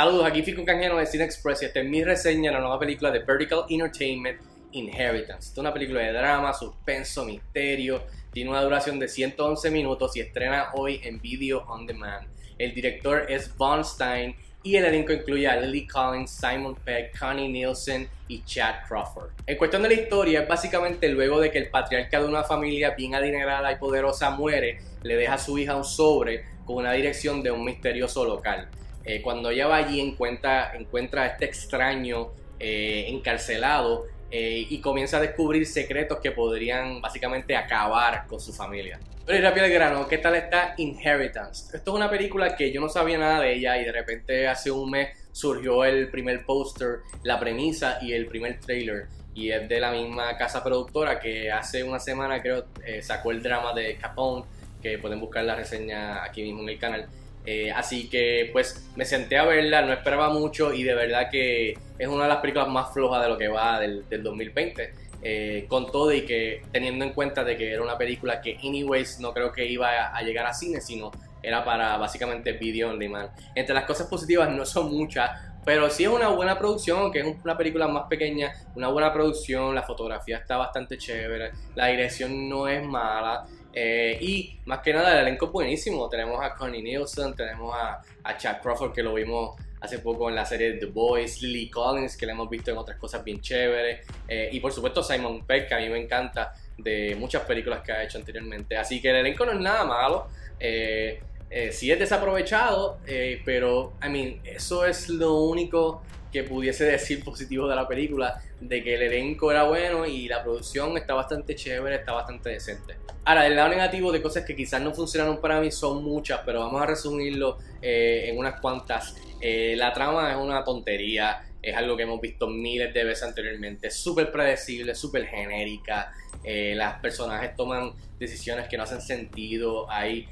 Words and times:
Saludos, 0.00 0.24
aquí 0.24 0.42
Fico 0.42 0.64
Canjeno 0.64 0.96
de 0.96 1.04
Cine 1.04 1.24
Express 1.24 1.60
y 1.60 1.66
esta 1.66 1.80
es 1.80 1.86
mi 1.86 2.02
reseña 2.02 2.48
de 2.48 2.54
la 2.54 2.62
nueva 2.62 2.78
película 2.78 3.10
de 3.10 3.18
Vertical 3.18 3.64
Entertainment, 3.68 4.40
Inheritance. 4.72 5.48
Esta 5.48 5.52
es 5.52 5.58
una 5.58 5.74
película 5.74 6.00
de 6.00 6.10
drama, 6.14 6.54
suspenso, 6.54 7.26
misterio, 7.26 8.04
tiene 8.32 8.48
una 8.48 8.62
duración 8.62 8.98
de 8.98 9.08
111 9.08 9.70
minutos 9.70 10.16
y 10.16 10.20
estrena 10.20 10.70
hoy 10.72 11.02
en 11.04 11.20
Video 11.20 11.66
On 11.68 11.86
Demand. 11.86 12.26
El 12.56 12.72
director 12.72 13.26
es 13.28 13.54
Von 13.58 13.84
Stein 13.84 14.34
y 14.62 14.76
el 14.76 14.86
elenco 14.86 15.12
incluye 15.12 15.46
a 15.46 15.60
Lily 15.60 15.86
Collins, 15.86 16.30
Simon 16.30 16.76
Pegg, 16.76 17.12
Connie 17.18 17.48
Nielsen 17.48 18.08
y 18.26 18.42
Chad 18.44 18.86
Crawford. 18.88 19.32
En 19.46 19.58
cuestión 19.58 19.82
de 19.82 19.88
la 19.88 20.00
historia, 20.00 20.40
es 20.40 20.48
básicamente 20.48 21.10
luego 21.10 21.38
de 21.38 21.50
que 21.50 21.58
el 21.58 21.68
patriarca 21.68 22.20
de 22.20 22.26
una 22.26 22.42
familia 22.42 22.92
bien 22.92 23.14
adinerada 23.14 23.70
y 23.70 23.76
poderosa 23.76 24.30
muere, 24.30 24.80
le 25.02 25.16
deja 25.16 25.34
a 25.34 25.38
su 25.38 25.58
hija 25.58 25.76
un 25.76 25.84
sobre 25.84 26.46
con 26.64 26.76
una 26.76 26.92
dirección 26.92 27.42
de 27.42 27.50
un 27.50 27.66
misterioso 27.66 28.24
local. 28.24 28.70
Eh, 29.04 29.22
cuando 29.22 29.50
ella 29.50 29.66
va 29.66 29.76
allí 29.76 30.00
encuentra, 30.00 30.72
encuentra 30.74 31.22
a 31.22 31.26
este 31.26 31.46
extraño 31.46 32.32
eh, 32.58 33.06
encarcelado 33.08 34.06
eh, 34.30 34.66
y 34.68 34.80
comienza 34.80 35.16
a 35.16 35.20
descubrir 35.20 35.66
secretos 35.66 36.18
que 36.20 36.30
podrían 36.32 37.00
básicamente 37.00 37.56
acabar 37.56 38.26
con 38.26 38.40
su 38.40 38.52
familia. 38.52 39.00
Pero 39.24 39.38
y 39.38 39.42
rápido 39.42 39.66
el 39.66 39.72
grano, 39.72 40.06
¿qué 40.06 40.18
tal 40.18 40.34
está 40.34 40.74
Inheritance? 40.76 41.76
Esto 41.76 41.92
es 41.92 41.96
una 41.96 42.10
película 42.10 42.56
que 42.56 42.72
yo 42.72 42.80
no 42.80 42.88
sabía 42.88 43.18
nada 43.18 43.40
de 43.40 43.54
ella 43.54 43.78
y 43.78 43.84
de 43.84 43.92
repente 43.92 44.46
hace 44.46 44.70
un 44.70 44.90
mes 44.90 45.16
surgió 45.32 45.84
el 45.84 46.10
primer 46.10 46.44
póster, 46.44 47.00
la 47.22 47.38
premisa 47.38 47.98
y 48.02 48.12
el 48.12 48.26
primer 48.26 48.60
trailer. 48.60 49.06
Y 49.34 49.50
es 49.50 49.68
de 49.68 49.80
la 49.80 49.92
misma 49.92 50.36
casa 50.36 50.62
productora 50.62 51.20
que 51.20 51.50
hace 51.50 51.84
una 51.84 52.00
semana 52.00 52.42
creo 52.42 52.66
sacó 53.00 53.30
el 53.30 53.42
drama 53.42 53.72
de 53.72 53.96
Capone, 53.96 54.44
que 54.82 54.98
pueden 54.98 55.20
buscar 55.20 55.44
la 55.44 55.54
reseña 55.54 56.24
aquí 56.24 56.42
mismo 56.42 56.62
en 56.62 56.68
el 56.70 56.78
canal. 56.78 57.08
Eh, 57.46 57.70
así 57.70 58.08
que 58.08 58.50
pues 58.52 58.90
me 58.96 59.04
senté 59.04 59.38
a 59.38 59.44
verla, 59.44 59.82
no 59.82 59.92
esperaba 59.92 60.30
mucho 60.30 60.74
y 60.74 60.82
de 60.82 60.94
verdad 60.94 61.30
que 61.30 61.76
es 61.98 62.08
una 62.08 62.24
de 62.24 62.28
las 62.28 62.38
películas 62.38 62.68
más 62.68 62.92
flojas 62.92 63.22
de 63.22 63.28
lo 63.28 63.38
que 63.38 63.48
va 63.48 63.80
del, 63.80 64.04
2020. 64.08 65.10
Eh, 65.22 65.66
con 65.68 65.92
todo 65.92 66.14
y 66.14 66.22
que 66.22 66.62
teniendo 66.72 67.04
en 67.04 67.12
cuenta 67.12 67.44
de 67.44 67.54
que 67.54 67.72
era 67.72 67.82
una 67.82 67.98
película 67.98 68.40
que 68.40 68.56
anyways 68.56 69.20
no 69.20 69.34
creo 69.34 69.52
que 69.52 69.66
iba 69.66 70.16
a, 70.16 70.22
llegar 70.22 70.46
a 70.46 70.54
cine, 70.54 70.80
sino 70.80 71.10
era 71.42 71.62
para 71.62 71.98
básicamente 71.98 72.52
video 72.52 72.88
on 72.88 72.98
demand. 72.98 73.30
Entre 73.54 73.74
las 73.74 73.84
cosas 73.84 74.06
positivas 74.06 74.48
no 74.48 74.64
son 74.64 74.90
muchas, 74.90 75.30
pero 75.62 75.90
sí 75.90 76.04
es 76.04 76.08
una 76.08 76.28
buena 76.28 76.58
producción, 76.58 77.12
que 77.12 77.20
es 77.20 77.36
una 77.44 77.56
película 77.56 77.86
más 77.86 78.04
pequeña, 78.08 78.52
una 78.74 78.88
buena 78.88 79.12
producción, 79.12 79.74
la 79.74 79.82
fotografía 79.82 80.38
está 80.38 80.56
bastante 80.56 80.96
chévere, 80.96 81.50
la 81.74 81.88
dirección 81.88 82.48
no 82.48 82.66
es 82.66 82.82
mala. 82.82 83.46
Eh, 83.72 84.18
y 84.20 84.58
más 84.64 84.80
que 84.80 84.92
nada 84.92 85.12
el 85.14 85.26
elenco 85.26 85.46
es 85.46 85.52
buenísimo. 85.52 86.08
Tenemos 86.08 86.42
a 86.42 86.54
Connie 86.54 86.82
Nielsen, 86.82 87.34
tenemos 87.34 87.74
a, 87.74 88.02
a 88.24 88.36
Chad 88.36 88.60
Crawford 88.60 88.92
que 88.92 89.02
lo 89.02 89.14
vimos 89.14 89.56
hace 89.80 90.00
poco 90.00 90.28
en 90.28 90.34
la 90.34 90.44
serie 90.44 90.74
The 90.74 90.86
Boys, 90.86 91.40
Lily 91.40 91.70
Collins 91.70 92.16
que 92.16 92.26
la 92.26 92.32
hemos 92.32 92.50
visto 92.50 92.70
en 92.70 92.76
otras 92.76 92.98
cosas 92.98 93.24
bien 93.24 93.40
chéveres 93.40 94.06
eh, 94.28 94.50
y 94.52 94.60
por 94.60 94.72
supuesto 94.72 95.02
Simon 95.02 95.46
Pegg 95.46 95.68
que 95.68 95.74
a 95.74 95.78
mí 95.78 95.88
me 95.88 95.98
encanta 95.98 96.52
de 96.76 97.16
muchas 97.18 97.42
películas 97.44 97.80
que 97.82 97.92
ha 97.92 98.02
hecho 98.02 98.18
anteriormente. 98.18 98.76
Así 98.76 99.00
que 99.00 99.10
el 99.10 99.16
elenco 99.16 99.44
no 99.44 99.52
es 99.52 99.60
nada 99.60 99.84
malo. 99.84 100.28
Eh, 100.58 101.20
eh 101.50 101.72
sí 101.72 101.90
es 101.90 101.98
desaprovechado, 101.98 102.98
pero 103.44 103.94
I 104.04 104.08
mean, 104.08 104.40
eso 104.44 104.84
es 104.84 105.08
lo 105.08 105.34
único 105.34 106.02
que 106.32 106.44
pudiese 106.44 106.84
decir 106.84 107.24
positivo 107.24 107.68
de 107.68 107.76
la 107.76 107.88
película, 107.88 108.42
de 108.60 108.82
que 108.82 108.94
el 108.94 109.02
elenco 109.02 109.50
era 109.50 109.64
bueno 109.64 110.06
y 110.06 110.28
la 110.28 110.42
producción 110.42 110.96
está 110.96 111.14
bastante 111.14 111.54
chévere, 111.54 111.96
está 111.96 112.12
bastante 112.12 112.50
decente. 112.50 112.96
Ahora, 113.24 113.46
el 113.46 113.56
lado 113.56 113.68
negativo 113.68 114.12
de 114.12 114.22
cosas 114.22 114.44
que 114.44 114.54
quizás 114.56 114.80
no 114.80 114.92
funcionaron 114.92 115.40
para 115.40 115.60
mí 115.60 115.70
son 115.70 116.04
muchas, 116.04 116.40
pero 116.44 116.60
vamos 116.60 116.80
a 116.82 116.86
resumirlo 116.86 117.58
eh, 117.82 118.26
en 118.28 118.38
unas 118.38 118.60
cuantas. 118.60 119.16
Eh, 119.40 119.74
la 119.76 119.92
trama 119.92 120.30
es 120.30 120.36
una 120.36 120.64
tontería, 120.64 121.44
es 121.62 121.76
algo 121.76 121.96
que 121.96 122.04
hemos 122.04 122.20
visto 122.20 122.46
miles 122.46 122.94
de 122.94 123.04
veces 123.04 123.24
anteriormente, 123.24 123.90
súper 123.90 124.30
predecible, 124.30 124.94
súper 124.94 125.26
genérica, 125.26 126.12
eh, 126.44 126.74
las 126.74 127.00
personajes 127.00 127.54
toman 127.56 127.92
decisiones 128.18 128.68
que 128.68 128.76
no 128.76 128.84
hacen 128.84 129.00
sentido, 129.00 129.90
hay 129.90 130.26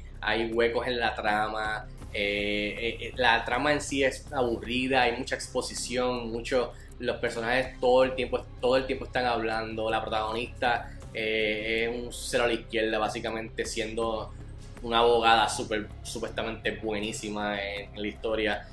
huecos 0.51 0.87
en 0.87 0.99
la 0.99 1.15
trama, 1.15 1.87
eh, 2.13 2.97
eh, 2.99 3.13
la 3.15 3.45
trama 3.45 3.71
en 3.71 3.81
sí 3.81 4.03
es 4.03 4.31
aburrida, 4.33 5.03
hay 5.03 5.17
mucha 5.17 5.35
exposición, 5.35 6.31
mucho, 6.31 6.73
los 6.99 7.17
personajes 7.17 7.79
todo 7.79 8.03
el 8.03 8.15
tiempo, 8.15 8.41
todo 8.59 8.77
el 8.77 8.85
tiempo 8.85 9.05
están 9.05 9.25
hablando, 9.25 9.89
la 9.89 10.01
protagonista 10.01 10.91
eh, 11.13 11.87
es 11.89 12.03
un 12.03 12.11
cero 12.11 12.45
a 12.45 12.47
la 12.47 12.53
izquierda 12.53 12.97
básicamente 12.97 13.65
siendo 13.65 14.33
una 14.81 14.99
abogada 14.99 15.47
super, 15.49 15.87
supuestamente 16.03 16.71
buenísima 16.71 17.61
en, 17.61 18.01
la 18.01 18.07
historia, 18.07 18.67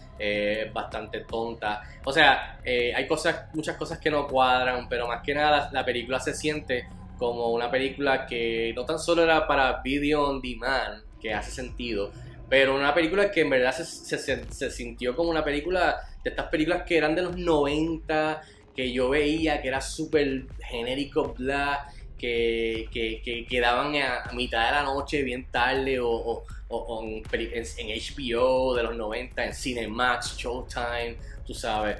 bastante 0.72 1.20
tonta. 1.20 1.82
O 2.04 2.12
sea, 2.12 2.58
hay 2.64 3.06
cosas, 3.06 3.52
muchas 3.54 3.76
cosas 3.76 3.98
que 3.98 4.10
no 4.10 4.26
cuadran, 4.26 4.88
pero 4.88 5.08
más 5.08 5.22
que 5.22 5.34
nada 5.34 5.68
la 5.72 5.84
película 5.84 6.20
se 6.20 6.32
siente 6.32 6.86
como 7.18 7.50
una 7.52 7.70
película 7.70 8.26
que 8.26 8.72
no 8.74 8.84
tan 8.84 8.98
solo 8.98 9.24
era 9.24 9.46
para 9.46 9.80
video 9.82 10.28
on 10.28 10.40
demand, 10.40 11.02
que 11.20 11.34
hace 11.34 11.50
sentido, 11.50 12.12
pero 12.48 12.76
una 12.76 12.94
película 12.94 13.30
que 13.30 13.40
en 13.40 13.50
verdad 13.50 13.72
se, 13.72 14.18
se, 14.18 14.70
sintió 14.70 15.16
como 15.16 15.30
una 15.30 15.44
película 15.44 15.96
de 16.22 16.30
estas 16.30 16.46
películas 16.46 16.82
que 16.82 16.96
eran 16.96 17.14
de 17.14 17.22
los 17.22 17.36
90, 17.36 18.42
que 18.74 18.92
yo 18.92 19.08
veía 19.08 19.60
que 19.60 19.68
era 19.68 19.80
súper 19.80 20.44
genérico, 20.60 21.34
bla, 21.36 21.88
que, 22.16 22.88
que, 22.92 23.46
quedaban 23.48 23.96
a, 23.96 24.30
mitad 24.32 24.66
de 24.66 24.72
la 24.72 24.82
noche, 24.82 25.22
bien 25.22 25.46
tarde, 25.50 25.98
o, 26.00 26.44
o, 26.68 27.02
en, 27.02 27.22
HBO 27.22 28.74
de 28.74 28.82
los 28.82 28.96
90, 28.96 29.44
en 29.44 29.54
Cinemax, 29.54 30.36
Showtime, 30.36 31.16
tú 31.46 31.54
sabes. 31.54 31.98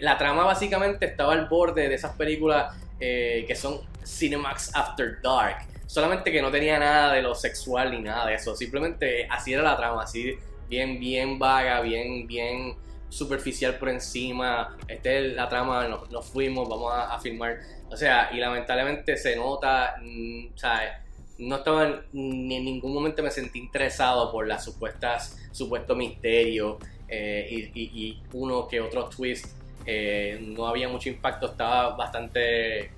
La 0.00 0.16
trama 0.18 0.44
básicamente 0.44 1.06
estaba 1.06 1.32
al 1.32 1.46
borde 1.46 1.88
de 1.88 1.94
esas 1.94 2.16
películas 2.16 2.74
eh, 3.00 3.44
que 3.46 3.54
son 3.54 3.80
Cinemax 4.04 4.74
After 4.74 5.20
Dark 5.22 5.66
Solamente 5.88 6.30
que 6.30 6.42
no 6.42 6.50
tenía 6.50 6.78
nada 6.78 7.14
de 7.14 7.22
lo 7.22 7.34
sexual 7.34 7.90
ni 7.92 8.02
nada 8.02 8.26
de 8.26 8.34
eso. 8.34 8.54
Simplemente 8.54 9.26
así 9.30 9.54
era 9.54 9.62
la 9.62 9.74
trama, 9.74 10.02
así 10.02 10.36
bien, 10.68 11.00
bien 11.00 11.38
vaga, 11.38 11.80
bien, 11.80 12.26
bien 12.26 12.76
superficial 13.08 13.78
por 13.78 13.88
encima. 13.88 14.76
Esta 14.86 15.10
es 15.12 15.34
la 15.34 15.48
trama, 15.48 15.88
nos, 15.88 16.26
fuimos, 16.26 16.68
vamos 16.68 16.92
a, 16.94 17.18
filmar. 17.20 17.60
O 17.90 17.96
sea, 17.96 18.28
y 18.34 18.36
lamentablemente 18.36 19.16
se 19.16 19.34
nota, 19.34 19.96
mm, 20.02 20.56
¿sabes? 20.56 20.90
No 21.38 21.56
estaba 21.56 22.02
ni 22.12 22.56
en 22.56 22.64
ningún 22.66 22.92
momento 22.92 23.22
me 23.22 23.30
sentí 23.30 23.58
interesado 23.58 24.30
por 24.30 24.46
las 24.46 24.62
supuestas, 24.64 25.38
supuesto 25.52 25.96
misterio 25.96 26.78
eh, 27.08 27.70
y, 27.74 28.20
uno 28.34 28.68
que 28.68 28.82
otro 28.82 29.08
twist. 29.08 29.46
Eh, 29.86 30.38
no 30.42 30.66
había 30.66 30.86
mucho 30.86 31.08
impacto, 31.08 31.46
estaba 31.46 31.96
bastante 31.96 32.90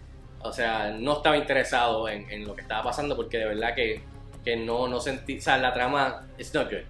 o 0.43 0.53
sea, 0.53 0.91
no 0.91 1.19
estaba 1.19 1.37
interesado 1.37 2.09
en, 2.09 2.47
lo 2.47 2.55
que 2.55 2.63
estaba 2.63 2.85
pasando 2.85 3.17
porque 3.17 3.39
de 3.39 3.47
verdad 3.47 3.75
que, 3.75 4.03
no, 4.57 4.89
no 4.89 5.01
sentí. 5.01 5.39
O 5.39 5.41
sea, 5.41 5.59
la 5.59 5.73
trama. 5.73 6.27
It's 6.39 6.53
not 6.55 6.71
good. 6.71 6.85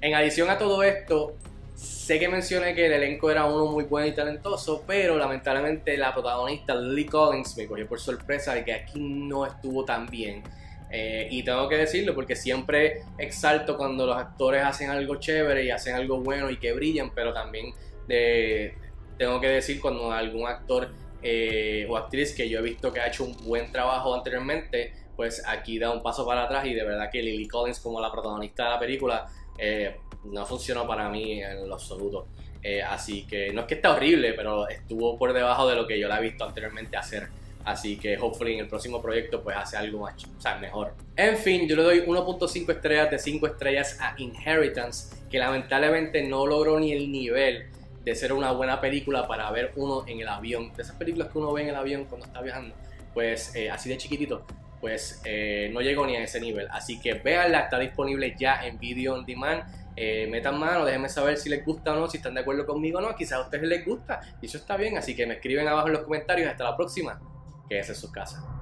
En 0.00 0.14
adición 0.14 0.50
a 0.50 0.58
todo 0.58 0.82
esto, 0.82 1.34
sé 1.74 2.18
que 2.18 2.28
mencioné 2.28 2.74
que 2.74 2.86
el 2.86 2.92
elenco 2.92 3.30
era 3.30 3.44
uno 3.44 3.66
muy 3.66 3.84
bueno 3.84 4.06
y 4.06 4.12
talentoso, 4.12 4.84
pero 4.86 5.16
lamentablemente 5.16 5.96
la 5.96 6.12
protagonista 6.12 6.74
Lily 6.74 7.06
Collins 7.06 7.56
me 7.56 7.66
cogió 7.66 7.86
por 7.86 8.00
sorpresa 8.00 8.54
de 8.54 8.64
que 8.64 8.72
aquí 8.72 9.00
no 9.00 9.46
estuvo 9.46 9.84
tan 9.84 10.06
bien. 10.06 10.42
Eh, 10.90 11.26
y 11.30 11.42
tengo 11.42 11.68
que 11.68 11.76
decirlo 11.76 12.14
porque 12.14 12.36
siempre 12.36 13.02
exalto 13.16 13.78
cuando 13.78 14.06
los 14.06 14.16
actores 14.16 14.62
hacen 14.62 14.90
algo 14.90 15.16
chévere 15.16 15.64
y 15.64 15.70
hacen 15.70 15.94
algo 15.94 16.20
bueno 16.20 16.50
y 16.50 16.58
que 16.58 16.72
brillan, 16.72 17.10
pero 17.14 17.32
también 17.32 17.72
de, 18.06 18.74
tengo 19.16 19.40
que 19.40 19.48
decir 19.48 19.80
cuando 19.80 20.12
algún 20.12 20.46
actor 20.46 20.90
eh, 21.22 21.86
o 21.88 21.96
actriz 21.96 22.34
que 22.34 22.48
yo 22.48 22.58
he 22.58 22.62
visto 22.62 22.92
que 22.92 23.00
ha 23.00 23.06
hecho 23.06 23.24
un 23.24 23.36
buen 23.44 23.70
trabajo 23.70 24.14
anteriormente, 24.14 24.92
pues 25.16 25.42
aquí 25.46 25.78
da 25.78 25.90
un 25.90 26.02
paso 26.02 26.26
para 26.26 26.44
atrás 26.44 26.66
y 26.66 26.74
de 26.74 26.84
verdad 26.84 27.10
que 27.10 27.22
Lily 27.22 27.46
Collins 27.46 27.80
como 27.80 28.00
la 28.00 28.10
protagonista 28.10 28.64
de 28.64 28.70
la 28.70 28.78
película 28.78 29.28
eh, 29.58 29.96
no 30.24 30.44
funcionó 30.46 30.86
para 30.86 31.08
mí 31.08 31.42
en 31.42 31.68
lo 31.68 31.74
absoluto. 31.74 32.26
Eh, 32.62 32.82
así 32.82 33.24
que 33.26 33.52
no 33.52 33.62
es 33.62 33.66
que 33.66 33.74
está 33.74 33.94
horrible, 33.94 34.34
pero 34.34 34.68
estuvo 34.68 35.18
por 35.18 35.32
debajo 35.32 35.68
de 35.68 35.74
lo 35.74 35.86
que 35.86 35.98
yo 35.98 36.08
la 36.08 36.18
he 36.18 36.22
visto 36.22 36.44
anteriormente 36.44 36.96
hacer. 36.96 37.28
Así 37.64 37.96
que 37.96 38.18
hopefully 38.18 38.54
en 38.54 38.60
el 38.60 38.68
próximo 38.68 39.00
proyecto 39.00 39.42
pues 39.42 39.56
hace 39.56 39.76
algo 39.76 40.00
más, 40.00 40.14
o 40.24 40.40
sea, 40.40 40.56
mejor. 40.56 40.94
En 41.16 41.36
fin, 41.36 41.68
yo 41.68 41.76
le 41.76 41.82
doy 41.82 42.00
1.5 42.00 42.72
estrellas 42.72 43.10
de 43.10 43.18
5 43.18 43.46
estrellas 43.46 43.98
a 44.00 44.14
Inheritance, 44.18 45.14
que 45.30 45.38
lamentablemente 45.38 46.22
no 46.22 46.46
logró 46.46 46.80
ni 46.80 46.92
el 46.92 47.10
nivel 47.12 47.66
de 48.04 48.14
ser 48.14 48.32
una 48.32 48.52
buena 48.52 48.80
película 48.80 49.26
para 49.26 49.50
ver 49.50 49.72
uno 49.76 50.04
en 50.06 50.20
el 50.20 50.28
avión. 50.28 50.72
De 50.74 50.82
esas 50.82 50.96
películas 50.96 51.28
que 51.28 51.38
uno 51.38 51.52
ve 51.52 51.62
en 51.62 51.68
el 51.68 51.76
avión 51.76 52.04
cuando 52.06 52.26
está 52.26 52.40
viajando, 52.40 52.74
pues 53.14 53.54
eh, 53.54 53.70
así 53.70 53.88
de 53.88 53.96
chiquitito, 53.96 54.44
pues 54.80 55.22
eh, 55.24 55.70
no 55.72 55.80
llegó 55.80 56.06
ni 56.06 56.16
a 56.16 56.24
ese 56.24 56.40
nivel. 56.40 56.68
Así 56.70 57.00
que 57.00 57.14
véanla, 57.14 57.60
está 57.60 57.78
disponible 57.78 58.34
ya 58.38 58.64
en 58.66 58.78
Video 58.78 59.14
On 59.14 59.24
Demand. 59.24 59.62
Eh, 59.94 60.26
metan 60.30 60.58
mano, 60.58 60.84
déjenme 60.84 61.08
saber 61.08 61.36
si 61.36 61.50
les 61.50 61.64
gusta 61.64 61.92
o 61.92 61.96
no, 61.96 62.08
si 62.08 62.16
están 62.16 62.34
de 62.34 62.40
acuerdo 62.40 62.66
conmigo 62.66 62.98
o 62.98 63.02
no. 63.02 63.14
Quizás 63.14 63.38
a 63.38 63.42
ustedes 63.42 63.68
les 63.68 63.84
gusta 63.84 64.20
y 64.40 64.46
eso 64.46 64.58
está 64.58 64.76
bien. 64.76 64.98
Así 64.98 65.14
que 65.14 65.26
me 65.26 65.34
escriben 65.34 65.68
abajo 65.68 65.88
en 65.88 65.94
los 65.94 66.02
comentarios. 66.02 66.50
Hasta 66.50 66.64
la 66.64 66.76
próxima. 66.76 67.20
Que 67.68 67.78
es 67.78 67.88
en 67.88 67.94
su 67.94 68.10
casa. 68.10 68.61